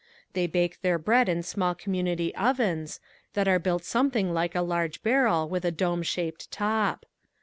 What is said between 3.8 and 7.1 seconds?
something like a large barrel with a dome shaped top.